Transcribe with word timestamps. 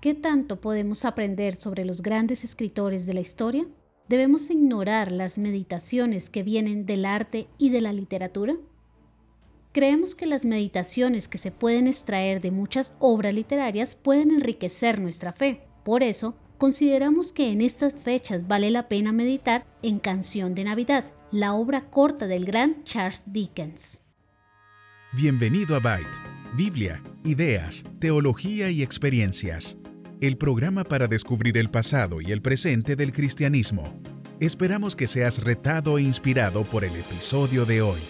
¿Qué 0.00 0.14
tanto 0.14 0.62
podemos 0.62 1.04
aprender 1.04 1.56
sobre 1.56 1.84
los 1.84 2.00
grandes 2.00 2.42
escritores 2.42 3.04
de 3.04 3.12
la 3.12 3.20
historia? 3.20 3.66
¿Debemos 4.08 4.50
ignorar 4.50 5.12
las 5.12 5.36
meditaciones 5.36 6.30
que 6.30 6.42
vienen 6.42 6.86
del 6.86 7.04
arte 7.04 7.48
y 7.58 7.68
de 7.68 7.82
la 7.82 7.92
literatura? 7.92 8.56
Creemos 9.72 10.14
que 10.14 10.24
las 10.24 10.46
meditaciones 10.46 11.28
que 11.28 11.36
se 11.36 11.52
pueden 11.52 11.86
extraer 11.86 12.40
de 12.40 12.50
muchas 12.50 12.94
obras 12.98 13.34
literarias 13.34 13.94
pueden 13.94 14.30
enriquecer 14.30 14.98
nuestra 14.98 15.34
fe. 15.34 15.60
Por 15.84 16.02
eso, 16.02 16.34
consideramos 16.56 17.30
que 17.30 17.52
en 17.52 17.60
estas 17.60 17.92
fechas 17.92 18.48
vale 18.48 18.70
la 18.70 18.88
pena 18.88 19.12
meditar 19.12 19.66
en 19.82 19.98
Canción 19.98 20.54
de 20.54 20.64
Navidad, 20.64 21.04
la 21.30 21.52
obra 21.52 21.90
corta 21.90 22.26
del 22.26 22.46
gran 22.46 22.84
Charles 22.84 23.22
Dickens. 23.26 24.00
Bienvenido 25.12 25.76
a 25.76 25.80
Byte, 25.80 26.18
Biblia, 26.56 27.02
ideas, 27.22 27.84
teología 27.98 28.70
y 28.70 28.82
experiencias 28.82 29.76
el 30.20 30.36
programa 30.36 30.84
para 30.84 31.08
descubrir 31.08 31.56
el 31.56 31.70
pasado 31.70 32.20
y 32.20 32.30
el 32.30 32.42
presente 32.42 32.94
del 32.94 33.10
cristianismo. 33.10 33.98
Esperamos 34.38 34.94
que 34.94 35.08
seas 35.08 35.42
retado 35.42 35.96
e 35.96 36.02
inspirado 36.02 36.64
por 36.64 36.84
el 36.84 36.94
episodio 36.94 37.64
de 37.64 37.80
hoy. 37.80 38.00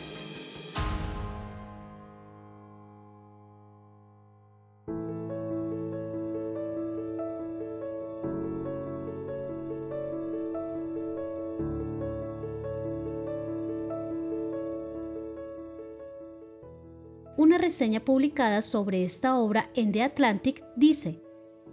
Una 17.37 17.57
reseña 17.57 18.01
publicada 18.01 18.63
sobre 18.63 19.05
esta 19.05 19.37
obra 19.37 19.71
en 19.75 19.93
The 19.93 20.03
Atlantic 20.03 20.63
dice, 20.77 21.23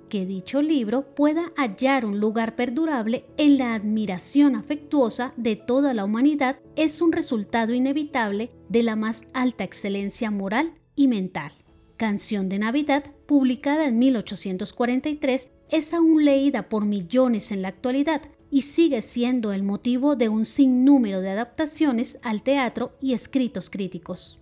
que 0.10 0.26
dicho 0.26 0.62
libro 0.62 1.14
pueda 1.16 1.52
hallar 1.56 2.06
un 2.06 2.20
lugar 2.20 2.56
perdurable 2.56 3.26
en 3.38 3.58
la 3.58 3.74
admiración 3.74 4.56
afectuosa 4.56 5.34
de 5.38 5.56
toda 5.56 5.94
la 5.94 6.06
humanidad 6.06 6.60
es 6.76 7.02
un 7.02 7.12
resultado 7.12 7.74
inevitable 7.74 8.52
de 8.70 8.84
la 8.84 8.96
más 8.96 9.24
alta 9.34 9.64
excelencia 9.64 10.32
moral 10.32 10.74
y 10.96 11.08
mental. 11.08 11.54
Canción 11.98 12.48
de 12.50 12.60
Navidad, 12.60 13.04
publicada 13.26 13.88
en 13.88 14.00
1843, 14.00 15.50
es 15.70 15.94
aún 15.94 16.24
leída 16.24 16.70
por 16.70 16.86
millones 16.86 17.52
en 17.52 17.62
la 17.62 17.70
actualidad 17.70 18.22
y 18.50 18.62
sigue 18.62 19.02
siendo 19.02 19.52
el 19.52 19.64
motivo 19.64 20.16
de 20.16 20.30
un 20.30 20.46
sinnúmero 20.46 21.22
de 21.22 21.32
adaptaciones 21.32 22.20
al 22.22 22.44
teatro 22.44 22.98
y 23.02 23.14
escritos 23.14 23.70
críticos. 23.70 24.40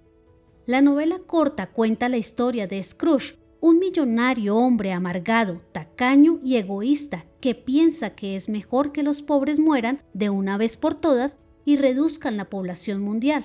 La 0.66 0.82
novela 0.82 1.20
corta 1.26 1.68
cuenta 1.68 2.10
la 2.10 2.18
historia 2.18 2.68
de 2.68 2.82
Scrooge, 2.82 3.38
un 3.66 3.80
millonario 3.80 4.58
hombre 4.58 4.94
amargado, 4.94 5.60
tacaño 5.72 6.40
y 6.44 6.58
egoísta 6.58 7.26
que 7.42 7.56
piensa 7.56 8.12
que 8.12 8.36
es 8.36 8.48
mejor 8.48 8.92
que 8.92 9.02
los 9.02 9.24
pobres 9.24 9.60
mueran 9.60 10.04
de 10.14 10.30
una 10.30 10.60
vez 10.60 10.78
por 10.78 10.94
todas 10.94 11.40
y 11.66 11.76
reduzcan 11.76 12.38
la 12.38 12.46
población 12.46 13.02
mundial. 13.02 13.44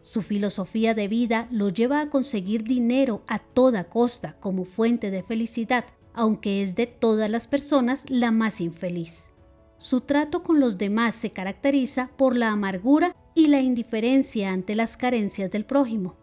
Su 0.00 0.22
filosofía 0.22 0.94
de 0.94 1.06
vida 1.06 1.48
lo 1.50 1.68
lleva 1.68 2.00
a 2.00 2.08
conseguir 2.08 2.64
dinero 2.64 3.20
a 3.26 3.40
toda 3.40 3.90
costa 3.90 4.38
como 4.40 4.64
fuente 4.64 5.10
de 5.10 5.22
felicidad, 5.22 5.84
aunque 6.14 6.62
es 6.62 6.74
de 6.74 6.86
todas 6.86 7.28
las 7.28 7.46
personas 7.46 8.06
la 8.08 8.30
más 8.30 8.62
infeliz. 8.62 9.34
Su 9.76 10.00
trato 10.00 10.42
con 10.42 10.60
los 10.60 10.78
demás 10.78 11.14
se 11.14 11.32
caracteriza 11.32 12.10
por 12.16 12.38
la 12.38 12.52
amargura 12.52 13.14
y 13.34 13.48
la 13.48 13.60
indiferencia 13.60 14.50
ante 14.50 14.74
las 14.74 14.96
carencias 14.96 15.50
del 15.50 15.66
prójimo. 15.66 16.16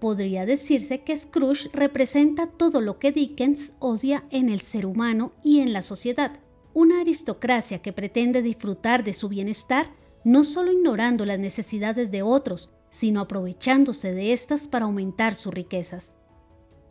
Podría 0.00 0.46
decirse 0.46 1.00
que 1.00 1.16
Scrooge 1.16 1.70
representa 1.72 2.46
todo 2.46 2.80
lo 2.80 2.98
que 2.98 3.10
Dickens 3.10 3.72
odia 3.80 4.24
en 4.30 4.48
el 4.48 4.60
ser 4.60 4.86
humano 4.86 5.32
y 5.42 5.60
en 5.60 5.72
la 5.72 5.82
sociedad, 5.82 6.38
una 6.72 7.00
aristocracia 7.00 7.80
que 7.80 7.92
pretende 7.92 8.42
disfrutar 8.42 9.02
de 9.02 9.12
su 9.12 9.28
bienestar 9.28 9.90
no 10.24 10.44
solo 10.44 10.72
ignorando 10.72 11.24
las 11.24 11.38
necesidades 11.38 12.10
de 12.10 12.22
otros, 12.22 12.72
sino 12.90 13.20
aprovechándose 13.20 14.12
de 14.12 14.32
estas 14.32 14.68
para 14.68 14.84
aumentar 14.84 15.34
sus 15.34 15.52
riquezas. 15.52 16.18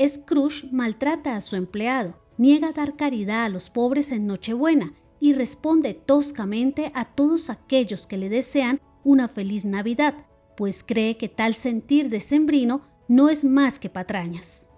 Scrooge 0.06 0.68
maltrata 0.72 1.36
a 1.36 1.42
su 1.42 1.56
empleado, 1.56 2.16
niega 2.38 2.72
dar 2.72 2.96
caridad 2.96 3.46
a 3.46 3.50
los 3.50 3.70
pobres 3.70 4.12
en 4.12 4.28
Nochebuena 4.28 4.94
y 5.20 5.34
responde 5.34 5.94
toscamente 5.94 6.92
a 6.94 7.06
todos 7.06 7.50
aquellos 7.50 8.06
que 8.06 8.18
le 8.18 8.30
desean 8.30 8.80
una 9.04 9.28
feliz 9.28 9.66
Navidad, 9.66 10.14
pues 10.56 10.84
cree 10.84 11.18
que 11.18 11.30
tal 11.30 11.54
sentir 11.54 12.10
decembrino 12.10 12.82
no 13.08 13.30
es 13.30 13.44
más 13.44 13.80
que 13.80 13.90
patrañas. 13.90 14.70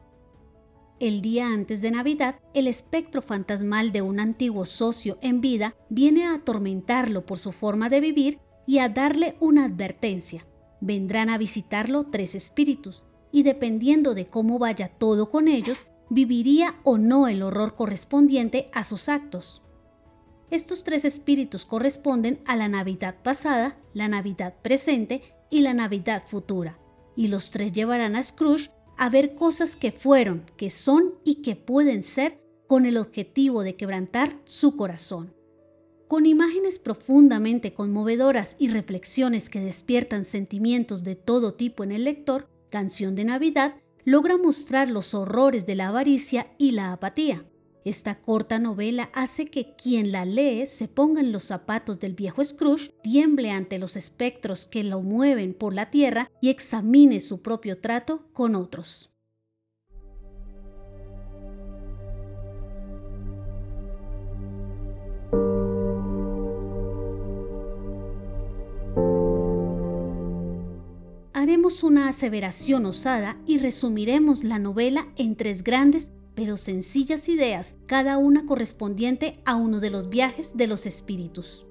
El 0.99 1.21
día 1.21 1.47
antes 1.47 1.81
de 1.81 1.91
Navidad, 1.91 2.35
el 2.53 2.67
espectro 2.67 3.21
fantasmal 3.21 3.91
de 3.91 4.01
un 4.01 4.19
antiguo 4.19 4.65
socio 4.65 5.17
en 5.21 5.39
vida 5.41 5.75
viene 5.89 6.25
a 6.25 6.35
atormentarlo 6.35 7.25
por 7.25 7.37
su 7.37 7.51
forma 7.51 7.89
de 7.89 8.01
vivir 8.01 8.39
y 8.67 8.79
a 8.79 8.89
darle 8.89 9.35
una 9.39 9.65
advertencia. 9.65 10.45
Vendrán 10.81 11.29
a 11.29 11.37
visitarlo 11.37 12.07
tres 12.07 12.35
espíritus, 12.35 13.05
y 13.31 13.43
dependiendo 13.43 14.13
de 14.13 14.27
cómo 14.27 14.59
vaya 14.59 14.89
todo 14.89 15.29
con 15.29 15.47
ellos, 15.47 15.85
viviría 16.09 16.75
o 16.83 16.97
no 16.97 17.27
el 17.27 17.43
horror 17.43 17.75
correspondiente 17.75 18.69
a 18.73 18.83
sus 18.83 19.07
actos. 19.07 19.61
Estos 20.51 20.83
tres 20.83 21.05
espíritus 21.05 21.65
corresponden 21.65 22.41
a 22.45 22.55
la 22.55 22.67
Navidad 22.67 23.15
pasada, 23.23 23.77
la 23.93 24.07
Navidad 24.07 24.55
presente 24.61 25.21
y 25.49 25.61
la 25.61 25.73
Navidad 25.73 26.23
futura 26.27 26.78
y 27.19 27.27
los 27.27 27.51
tres 27.51 27.73
llevarán 27.73 28.15
a 28.15 28.23
Scrooge 28.23 28.71
a 28.97 29.09
ver 29.09 29.35
cosas 29.35 29.75
que 29.75 29.91
fueron, 29.91 30.45
que 30.55 30.69
son 30.69 31.15
y 31.25 31.41
que 31.41 31.57
pueden 31.57 32.01
ser 32.01 32.39
con 32.65 32.85
el 32.85 32.95
objetivo 32.95 33.61
de 33.63 33.75
quebrantar 33.75 34.39
su 34.45 34.77
corazón. 34.77 35.33
Con 36.07 36.25
imágenes 36.25 36.79
profundamente 36.79 37.73
conmovedoras 37.73 38.55
y 38.57 38.69
reflexiones 38.69 39.49
que 39.49 39.59
despiertan 39.59 40.23
sentimientos 40.23 41.03
de 41.03 41.17
todo 41.17 41.55
tipo 41.55 41.83
en 41.83 41.91
el 41.91 42.05
lector, 42.05 42.47
Canción 42.69 43.15
de 43.15 43.25
Navidad 43.25 43.75
logra 44.05 44.37
mostrar 44.37 44.89
los 44.89 45.13
horrores 45.13 45.65
de 45.65 45.75
la 45.75 45.89
avaricia 45.89 46.47
y 46.57 46.71
la 46.71 46.93
apatía, 46.93 47.43
esta 47.85 48.15
corta 48.15 48.59
novela 48.59 49.09
hace 49.13 49.45
que 49.45 49.73
quien 49.75 50.11
la 50.11 50.25
lee 50.25 50.65
se 50.65 50.87
ponga 50.87 51.21
en 51.21 51.31
los 51.31 51.43
zapatos 51.43 51.99
del 51.99 52.13
viejo 52.13 52.43
Scrooge, 52.43 52.91
tiemble 53.01 53.51
ante 53.51 53.79
los 53.79 53.95
espectros 53.95 54.67
que 54.67 54.83
lo 54.83 55.01
mueven 55.01 55.53
por 55.53 55.73
la 55.73 55.89
tierra 55.89 56.29
y 56.41 56.49
examine 56.49 57.19
su 57.19 57.41
propio 57.41 57.79
trato 57.79 58.27
con 58.33 58.55
otros. 58.55 59.13
Haremos 71.33 71.83
una 71.83 72.09
aseveración 72.09 72.85
osada 72.85 73.37
y 73.47 73.57
resumiremos 73.57 74.43
la 74.43 74.59
novela 74.59 75.07
en 75.15 75.35
tres 75.37 75.63
grandes 75.63 76.11
pero 76.39 76.55
sencillas 76.55 77.27
ideas, 77.27 77.75
cada 77.85 78.17
una 78.17 78.45
correspondiente 78.45 79.33
a 79.43 79.57
uno 79.57 79.81
de 79.81 79.89
los 79.89 80.07
viajes 80.07 80.55
de 80.55 80.67
los 80.67 80.85
espíritus. 80.85 81.65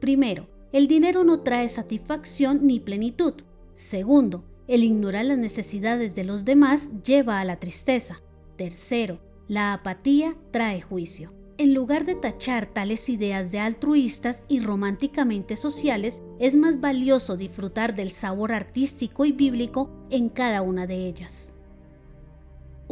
Primero, 0.00 0.48
el 0.72 0.88
dinero 0.88 1.22
no 1.22 1.42
trae 1.42 1.68
satisfacción 1.68 2.66
ni 2.66 2.80
plenitud. 2.80 3.34
Segundo, 3.74 4.42
el 4.66 4.82
ignorar 4.82 5.26
las 5.26 5.38
necesidades 5.38 6.16
de 6.16 6.24
los 6.24 6.44
demás 6.44 6.90
lleva 7.04 7.38
a 7.38 7.44
la 7.44 7.60
tristeza. 7.60 8.20
Tercero, 8.56 9.20
la 9.46 9.74
apatía 9.74 10.36
trae 10.50 10.80
juicio. 10.80 11.32
En 11.56 11.72
lugar 11.72 12.04
de 12.04 12.16
tachar 12.16 12.66
tales 12.66 13.08
ideas 13.08 13.52
de 13.52 13.60
altruistas 13.60 14.42
y 14.48 14.58
románticamente 14.58 15.54
sociales, 15.54 16.20
es 16.40 16.56
más 16.56 16.80
valioso 16.80 17.36
disfrutar 17.36 17.94
del 17.94 18.10
sabor 18.10 18.50
artístico 18.50 19.24
y 19.24 19.30
bíblico 19.30 19.88
en 20.10 20.30
cada 20.30 20.62
una 20.62 20.88
de 20.88 21.06
ellas. 21.06 21.54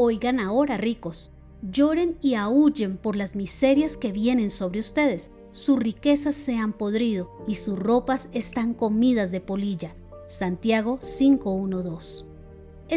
Oigan 0.00 0.38
ahora, 0.38 0.76
ricos, 0.76 1.32
lloren 1.60 2.18
y 2.22 2.34
aúllen 2.34 2.98
por 2.98 3.16
las 3.16 3.34
miserias 3.34 3.96
que 3.96 4.12
vienen 4.12 4.48
sobre 4.48 4.78
ustedes. 4.78 5.32
Sus 5.50 5.76
riquezas 5.76 6.36
se 6.36 6.56
han 6.56 6.72
podrido 6.72 7.32
y 7.48 7.56
sus 7.56 7.76
ropas 7.76 8.28
están 8.32 8.74
comidas 8.74 9.32
de 9.32 9.40
polilla. 9.40 9.96
Santiago 10.28 11.00
5.1.2. 11.00 12.24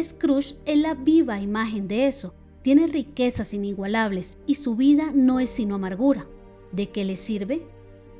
Scrooge 0.00 0.54
es 0.64 0.78
la 0.78 0.94
viva 0.94 1.40
imagen 1.40 1.88
de 1.88 2.06
eso. 2.06 2.34
Tiene 2.62 2.86
riquezas 2.86 3.52
inigualables 3.52 4.38
y 4.46 4.54
su 4.54 4.76
vida 4.76 5.10
no 5.12 5.40
es 5.40 5.50
sino 5.50 5.74
amargura. 5.74 6.28
¿De 6.70 6.90
qué 6.90 7.04
le 7.04 7.16
sirve? 7.16 7.66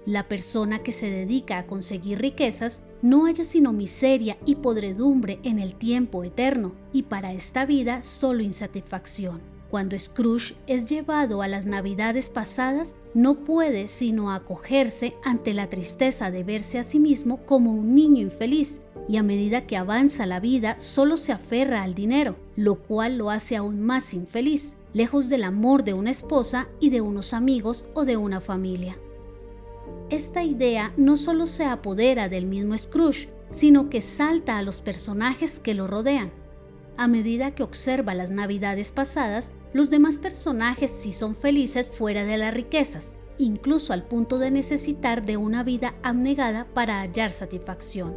La 0.06 0.26
persona 0.26 0.82
que 0.82 0.90
se 0.90 1.08
dedica 1.08 1.58
a 1.58 1.66
conseguir 1.66 2.18
riquezas 2.18 2.80
no 3.02 3.26
haya 3.26 3.44
sino 3.44 3.72
miseria 3.72 4.38
y 4.46 4.54
podredumbre 4.56 5.40
en 5.42 5.58
el 5.58 5.74
tiempo 5.74 6.24
eterno, 6.24 6.72
y 6.92 7.02
para 7.02 7.32
esta 7.32 7.66
vida 7.66 8.00
solo 8.00 8.42
insatisfacción. 8.42 9.40
Cuando 9.70 9.98
Scrooge 9.98 10.54
es 10.66 10.88
llevado 10.88 11.40
a 11.42 11.48
las 11.48 11.64
navidades 11.66 12.30
pasadas, 12.30 12.94
no 13.14 13.36
puede 13.36 13.86
sino 13.86 14.30
acogerse 14.30 15.14
ante 15.24 15.54
la 15.54 15.68
tristeza 15.68 16.30
de 16.30 16.44
verse 16.44 16.78
a 16.78 16.82
sí 16.82 16.98
mismo 16.98 17.38
como 17.46 17.72
un 17.72 17.94
niño 17.94 18.20
infeliz, 18.20 18.82
y 19.08 19.16
a 19.16 19.22
medida 19.22 19.66
que 19.66 19.76
avanza 19.76 20.26
la 20.26 20.40
vida 20.40 20.78
solo 20.78 21.16
se 21.16 21.32
aferra 21.32 21.82
al 21.82 21.94
dinero, 21.94 22.36
lo 22.54 22.76
cual 22.76 23.18
lo 23.18 23.30
hace 23.30 23.56
aún 23.56 23.80
más 23.80 24.14
infeliz. 24.14 24.76
lejos 24.94 25.28
del 25.30 25.44
amor 25.44 25.84
de 25.84 25.94
una 25.94 26.10
esposa 26.10 26.68
y 26.78 26.90
de 26.90 27.00
unos 27.00 27.32
amigos 27.32 27.86
o 27.94 28.04
de 28.04 28.18
una 28.18 28.40
familia. 28.40 28.98
Esta 30.10 30.42
idea 30.42 30.92
no 30.96 31.16
solo 31.16 31.46
se 31.46 31.64
apodera 31.64 32.28
del 32.28 32.46
mismo 32.46 32.76
Scrooge, 32.76 33.28
sino 33.48 33.90
que 33.90 34.00
salta 34.00 34.58
a 34.58 34.62
los 34.62 34.80
personajes 34.80 35.58
que 35.58 35.74
lo 35.74 35.86
rodean. 35.86 36.32
A 36.96 37.08
medida 37.08 37.54
que 37.54 37.62
observa 37.62 38.14
las 38.14 38.30
navidades 38.30 38.92
pasadas, 38.92 39.52
los 39.72 39.90
demás 39.90 40.16
personajes 40.16 40.90
sí 40.90 41.12
son 41.12 41.34
felices 41.34 41.88
fuera 41.88 42.24
de 42.24 42.36
las 42.36 42.52
riquezas, 42.52 43.14
incluso 43.38 43.92
al 43.92 44.04
punto 44.04 44.38
de 44.38 44.50
necesitar 44.50 45.24
de 45.24 45.36
una 45.36 45.64
vida 45.64 45.94
abnegada 46.02 46.66
para 46.74 47.00
hallar 47.00 47.30
satisfacción. 47.30 48.14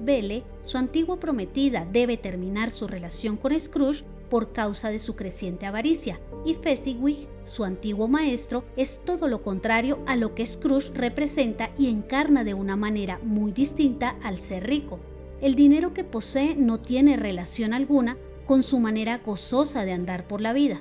Belle, 0.00 0.44
su 0.62 0.78
antigua 0.78 1.20
prometida, 1.20 1.86
debe 1.90 2.16
terminar 2.16 2.70
su 2.70 2.88
relación 2.88 3.36
con 3.36 3.58
Scrooge 3.58 4.04
por 4.32 4.54
causa 4.54 4.88
de 4.88 4.98
su 4.98 5.14
creciente 5.14 5.66
avaricia, 5.66 6.18
y 6.46 6.54
Fezziwig, 6.54 7.28
su 7.42 7.64
antiguo 7.64 8.08
maestro, 8.08 8.64
es 8.78 9.02
todo 9.04 9.28
lo 9.28 9.42
contrario 9.42 9.98
a 10.06 10.16
lo 10.16 10.34
que 10.34 10.46
Scrooge 10.46 10.90
representa 10.94 11.68
y 11.76 11.90
encarna 11.90 12.42
de 12.42 12.54
una 12.54 12.74
manera 12.74 13.20
muy 13.22 13.52
distinta 13.52 14.16
al 14.22 14.38
ser 14.38 14.66
rico. 14.66 15.00
El 15.42 15.54
dinero 15.54 15.92
que 15.92 16.02
posee 16.02 16.54
no 16.54 16.80
tiene 16.80 17.18
relación 17.18 17.74
alguna 17.74 18.16
con 18.46 18.62
su 18.62 18.78
manera 18.78 19.18
gozosa 19.18 19.84
de 19.84 19.92
andar 19.92 20.26
por 20.26 20.40
la 20.40 20.54
vida. 20.54 20.80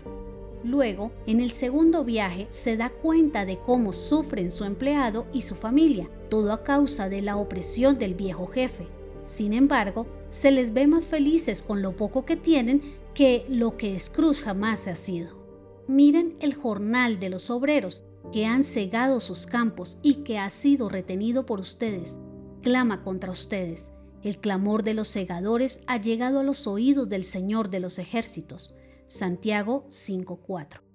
Luego, 0.63 1.11
en 1.27 1.41
el 1.41 1.51
segundo 1.51 2.05
viaje, 2.05 2.47
se 2.51 2.77
da 2.77 2.89
cuenta 2.89 3.43
de 3.43 3.57
cómo 3.57 3.91
sufren 3.91 4.49
su 4.49 4.63
empleado 4.63 5.25
y 5.33 5.41
su 5.41 5.55
familia, 5.55 6.07
todo 6.29 6.53
a 6.53 6.63
causa 6.63 7.09
de 7.09 7.21
la 7.21 7.35
opresión 7.35 7.97
del 7.97 8.13
viejo 8.13 8.47
jefe. 8.47 8.87
Sin 9.23 9.51
embargo, 9.51 10.07
se 10.29 10.51
les 10.51 10.73
ve 10.73 10.87
más 10.87 11.03
felices 11.03 11.61
con 11.61 11.81
lo 11.81 11.97
poco 11.97 12.23
que 12.23 12.37
tienen 12.37 13.00
que 13.13 13.45
lo 13.49 13.77
que 13.77 13.97
Scrooge 13.97 14.41
jamás 14.41 14.87
ha 14.87 14.95
sido. 14.95 15.41
Miren 15.87 16.35
el 16.39 16.53
jornal 16.53 17.19
de 17.19 17.29
los 17.29 17.49
obreros 17.49 18.05
que 18.31 18.45
han 18.45 18.63
cegado 18.63 19.19
sus 19.19 19.45
campos 19.45 19.97
y 20.01 20.23
que 20.23 20.37
ha 20.37 20.49
sido 20.49 20.89
retenido 20.89 21.45
por 21.45 21.59
ustedes. 21.59 22.19
Clama 22.61 23.01
contra 23.01 23.31
ustedes. 23.31 23.91
El 24.23 24.37
clamor 24.37 24.83
de 24.83 24.93
los 24.93 25.07
segadores 25.07 25.81
ha 25.87 25.97
llegado 25.97 26.39
a 26.39 26.43
los 26.43 26.67
oídos 26.67 27.09
del 27.09 27.23
Señor 27.23 27.69
de 27.69 27.79
los 27.79 27.97
ejércitos. 27.97 28.75
Santiago 29.07 29.85
5:4 29.89 30.90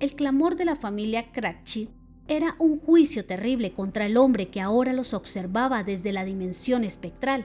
El 0.00 0.14
clamor 0.14 0.56
de 0.56 0.64
la 0.64 0.76
familia 0.76 1.30
Cratchit 1.30 1.90
era 2.26 2.56
un 2.58 2.80
juicio 2.80 3.26
terrible 3.26 3.72
contra 3.74 4.06
el 4.06 4.16
hombre 4.16 4.48
que 4.48 4.62
ahora 4.62 4.94
los 4.94 5.12
observaba 5.12 5.84
desde 5.84 6.10
la 6.10 6.24
dimensión 6.24 6.84
espectral. 6.84 7.44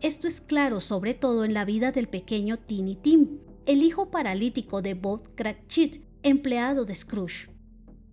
Esto 0.00 0.26
es 0.26 0.40
claro 0.40 0.80
sobre 0.80 1.14
todo 1.14 1.44
en 1.44 1.54
la 1.54 1.64
vida 1.64 1.92
del 1.92 2.08
pequeño 2.08 2.56
Tiny 2.56 2.96
Tim, 2.96 3.38
el 3.66 3.84
hijo 3.84 4.10
paralítico 4.10 4.82
de 4.82 4.94
Bob 4.94 5.32
Cratchit, 5.36 6.02
empleado 6.24 6.84
de 6.84 6.96
Scrooge. 6.96 7.50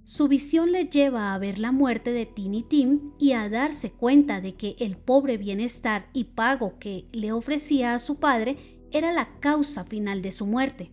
Su 0.03 0.27
visión 0.27 0.71
le 0.71 0.85
lleva 0.85 1.33
a 1.33 1.37
ver 1.39 1.57
la 1.57 1.71
muerte 1.71 2.13
de 2.13 2.27
Tiny 2.27 2.61
Tim 2.61 3.13
y 3.17 3.31
a 3.31 3.49
darse 3.49 3.91
cuenta 3.91 4.39
de 4.39 4.53
que 4.53 4.75
el 4.77 4.97
pobre 4.97 5.37
bienestar 5.37 6.09
y 6.13 6.25
pago 6.25 6.77
que 6.77 7.07
le 7.11 7.31
ofrecía 7.31 7.95
a 7.95 7.99
su 7.99 8.19
padre 8.19 8.57
era 8.91 9.13
la 9.13 9.39
causa 9.39 9.83
final 9.83 10.21
de 10.21 10.31
su 10.31 10.45
muerte. 10.45 10.91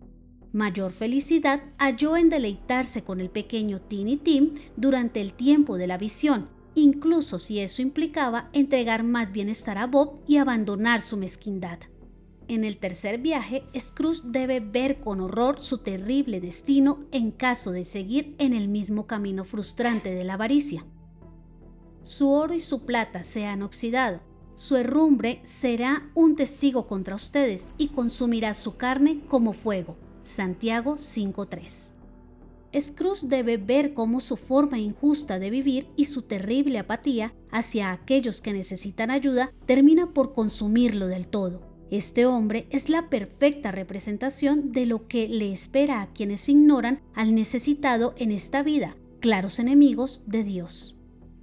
Mayor 0.56 0.92
felicidad 0.92 1.64
halló 1.76 2.16
en 2.16 2.30
deleitarse 2.30 3.04
con 3.04 3.20
el 3.20 3.28
pequeño 3.28 3.82
Tiny 3.82 4.16
Tim 4.16 4.54
durante 4.74 5.20
el 5.20 5.34
tiempo 5.34 5.76
de 5.76 5.86
la 5.86 5.98
visión, 5.98 6.48
incluso 6.74 7.38
si 7.38 7.60
eso 7.60 7.82
implicaba 7.82 8.48
entregar 8.54 9.02
más 9.02 9.32
bienestar 9.32 9.76
a 9.76 9.86
Bob 9.86 10.22
y 10.26 10.38
abandonar 10.38 11.02
su 11.02 11.18
mezquindad. 11.18 11.80
En 12.48 12.64
el 12.64 12.78
tercer 12.78 13.18
viaje, 13.18 13.64
Scrooge 13.78 14.22
debe 14.24 14.60
ver 14.60 14.98
con 14.98 15.20
horror 15.20 15.60
su 15.60 15.76
terrible 15.76 16.40
destino 16.40 17.00
en 17.12 17.32
caso 17.32 17.70
de 17.70 17.84
seguir 17.84 18.34
en 18.38 18.54
el 18.54 18.68
mismo 18.68 19.06
camino 19.06 19.44
frustrante 19.44 20.14
de 20.14 20.24
la 20.24 20.34
avaricia. 20.34 20.86
Su 22.00 22.30
oro 22.30 22.54
y 22.54 22.60
su 22.60 22.86
plata 22.86 23.24
se 23.24 23.44
han 23.44 23.60
oxidado, 23.62 24.22
su 24.54 24.76
herrumbre 24.76 25.38
será 25.42 26.10
un 26.14 26.34
testigo 26.34 26.86
contra 26.86 27.14
ustedes 27.14 27.68
y 27.76 27.88
consumirá 27.88 28.54
su 28.54 28.78
carne 28.78 29.20
como 29.28 29.52
fuego. 29.52 29.98
Santiago 30.26 30.96
5.3. 30.96 31.94
Scrooge 32.78 33.26
debe 33.26 33.56
ver 33.56 33.94
cómo 33.94 34.20
su 34.20 34.36
forma 34.36 34.78
injusta 34.78 35.38
de 35.38 35.50
vivir 35.50 35.86
y 35.96 36.06
su 36.06 36.22
terrible 36.22 36.78
apatía 36.78 37.32
hacia 37.50 37.92
aquellos 37.92 38.42
que 38.42 38.52
necesitan 38.52 39.10
ayuda 39.10 39.52
termina 39.64 40.12
por 40.12 40.34
consumirlo 40.34 41.06
del 41.06 41.28
todo. 41.28 41.62
Este 41.90 42.26
hombre 42.26 42.66
es 42.70 42.88
la 42.88 43.08
perfecta 43.08 43.70
representación 43.70 44.72
de 44.72 44.86
lo 44.86 45.06
que 45.06 45.28
le 45.28 45.52
espera 45.52 46.02
a 46.02 46.12
quienes 46.12 46.48
ignoran 46.48 47.00
al 47.14 47.34
necesitado 47.34 48.14
en 48.18 48.32
esta 48.32 48.62
vida, 48.62 48.96
claros 49.20 49.58
enemigos 49.60 50.24
de 50.26 50.42
Dios. 50.42 50.95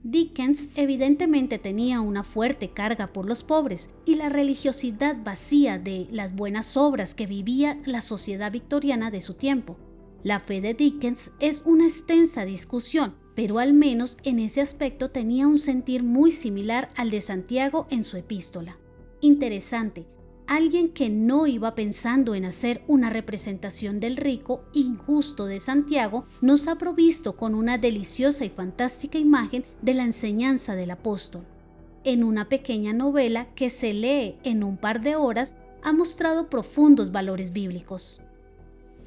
Dickens 0.04 0.68
evidentemente 0.76 1.60
tenía 1.60 2.02
una 2.02 2.26
fuerte 2.26 2.72
carga 2.72 3.14
por 3.14 3.26
los 3.26 3.42
pobres 3.42 3.90
y 4.06 4.16
la 4.16 4.28
religiosidad 4.28 5.16
vacía 5.24 5.80
de 5.80 6.08
las 6.12 6.36
buenas 6.36 6.76
obras 6.76 7.16
que 7.16 7.26
vivía 7.26 7.80
la 7.86 8.02
sociedad 8.02 8.52
victoriana 8.52 9.12
de 9.12 9.22
su 9.22 9.36
tiempo. 9.36 9.78
La 10.22 10.42
fe 10.42 10.60
de 10.60 10.74
Dickens 10.74 11.32
es 11.40 11.64
una 11.66 11.86
extensa 11.86 12.44
discusión, 12.44 13.16
pero 13.34 13.60
al 13.60 13.72
menos 13.72 14.18
en 14.24 14.40
ese 14.40 14.60
aspecto 14.60 15.10
tenía 15.10 15.48
un 15.48 15.58
sentir 15.58 16.04
muy 16.04 16.32
similar 16.32 16.92
al 16.98 17.10
de 17.10 17.22
Santiago 17.22 17.88
en 17.90 18.04
su 18.04 18.18
epístola. 18.18 18.78
Interesante, 19.22 20.06
alguien 20.48 20.90
que 20.90 21.10
no 21.10 21.48
iba 21.48 21.76
pensando 21.76 22.36
en 22.36 22.46
hacer 22.46 22.84
una 22.88 23.10
representación 23.10 24.00
del 24.00 24.18
rico 24.18 24.64
injusto 24.74 25.46
de 25.46 25.60
Santiago, 25.60 26.26
nos 26.42 26.68
ha 26.68 26.78
provisto 26.78 27.36
con 27.36 27.56
una 27.56 27.78
deliciosa 27.78 28.46
y 28.46 28.50
fantástica 28.50 29.18
imagen 29.18 29.66
de 29.82 29.94
la 29.94 30.04
enseñanza 30.04 30.76
del 30.76 30.92
apóstol. 30.92 31.44
En 32.04 32.24
una 32.24 32.50
pequeña 32.50 32.94
novela 32.94 33.48
que 33.56 33.70
se 33.70 33.94
lee 33.94 34.36
en 34.44 34.64
un 34.64 34.78
par 34.78 35.02
de 35.02 35.16
horas, 35.16 35.56
ha 35.82 35.94
mostrado 35.94 36.50
profundos 36.50 37.12
valores 37.12 37.54
bíblicos. 37.54 38.22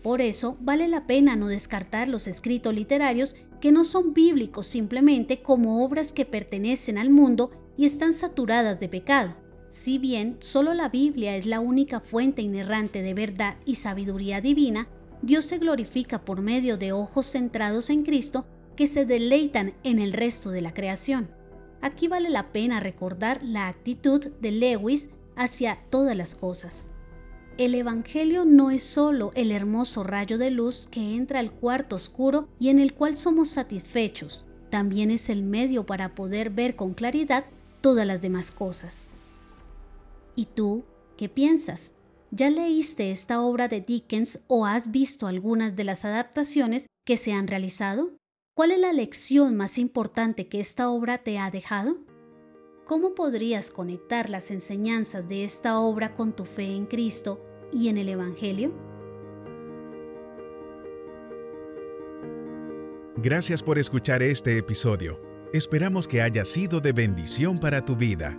Por 0.03 0.21
eso 0.21 0.57
vale 0.61 0.89
la 0.89 1.07
pena 1.07 1.37
no 1.37 1.49
descartar 1.49 2.09
los 2.09 2.29
escritos 2.29 2.75
literarios 2.75 3.35
que 3.61 3.73
no 3.73 3.85
son 3.85 4.15
bíblicos 4.15 4.67
simplemente 4.67 5.43
como 5.43 5.85
obras 5.85 6.13
que 6.13 6.25
pertenecen 6.25 6.99
al 6.99 7.11
mundo 7.11 7.51
y 7.77 7.87
están 7.87 8.13
saturadas 8.13 8.79
de 8.79 8.89
pecado 8.89 9.46
si 9.69 9.99
bien 9.99 10.37
solo 10.41 10.75
la 10.75 10.89
Biblia 10.89 11.37
es 11.37 11.47
la 11.47 11.61
única 11.61 12.01
fuente 12.01 12.43
inerrante 12.43 13.03
de 13.03 13.15
verdad 13.15 13.57
y 13.65 13.77
sabiduría 13.77 14.41
divina, 14.41 14.89
Dios 15.23 15.47
se 15.47 15.59
glorifica 15.59 16.25
por 16.25 16.41
medio 16.41 16.77
de 16.77 16.93
ojos 16.93 17.27
centrados 17.27 17.91
en 17.91 18.03
Cristo 18.03 18.47
que 18.77 18.87
se 18.87 19.07
deleitan 19.07 19.75
en 19.83 19.99
el 19.99 20.13
resto 20.13 20.51
de 20.51 20.61
la 20.61 20.75
creación. 20.75 21.29
Aquí 21.81 22.09
vale 22.09 22.31
la 22.31 22.53
pena 22.53 22.81
recordar 22.81 23.41
la 23.43 23.69
actitud 23.69 24.27
de 24.41 24.51
Lewis 24.53 25.11
hacia 25.35 25.79
todas 25.91 26.17
las 26.17 26.35
cosas. 26.35 26.91
El 27.59 27.75
Evangelio 27.75 28.45
no 28.45 28.71
es 28.71 28.83
solo 28.83 29.31
el 29.35 29.51
hermoso 29.51 30.05
rayo 30.05 30.37
de 30.37 30.51
luz 30.51 30.89
que 30.91 31.17
entra 31.17 31.41
al 31.41 31.53
cuarto 31.53 31.97
oscuro 31.97 32.49
y 32.61 32.69
en 32.69 32.79
el 32.79 32.93
cual 32.93 33.17
somos 33.17 33.49
satisfechos, 33.49 34.47
también 34.69 35.11
es 35.11 35.31
el 35.31 35.43
medio 35.43 35.87
para 35.87 36.15
poder 36.15 36.51
ver 36.51 36.77
con 36.77 36.93
claridad 36.93 37.45
todas 37.81 38.07
las 38.07 38.21
demás 38.21 38.51
cosas. 38.51 39.16
¿Y 40.37 40.45
tú 40.45 40.85
qué 41.17 41.31
piensas? 41.31 41.95
¿Ya 42.31 42.51
leíste 42.51 43.11
esta 43.11 43.41
obra 43.41 43.69
de 43.69 43.81
Dickens 43.81 44.41
o 44.49 44.67
has 44.67 44.91
visto 44.91 45.27
algunas 45.27 45.75
de 45.77 45.85
las 45.85 46.05
adaptaciones 46.05 46.87
que 47.07 47.17
se 47.17 47.33
han 47.33 47.49
realizado? 47.49 48.11
¿Cuál 48.55 48.73
es 48.73 48.79
la 48.79 48.93
lección 48.93 49.57
más 49.57 49.79
importante 49.79 50.47
que 50.47 50.61
esta 50.61 50.91
obra 50.91 51.19
te 51.19 51.39
ha 51.39 51.51
dejado? 51.51 51.97
¿Cómo 52.85 53.15
podrías 53.15 53.71
conectar 53.71 54.29
las 54.29 54.51
enseñanzas 54.51 55.27
de 55.27 55.43
esta 55.43 55.81
obra 55.81 56.13
con 56.13 56.37
tu 56.37 56.45
fe 56.45 56.67
en 56.67 56.85
Cristo 56.85 57.43
y 57.73 57.89
en 57.89 57.97
el 57.97 58.11
Evangelio? 58.11 58.73
Gracias 63.17 63.63
por 63.63 63.79
escuchar 63.79 64.23
este 64.23 64.59
episodio. 64.59 65.19
Esperamos 65.55 66.07
que 66.07 66.21
haya 66.21 66.45
sido 66.45 66.81
de 66.81 66.93
bendición 66.93 67.59
para 67.59 67.83
tu 67.83 67.97
vida. 67.97 68.39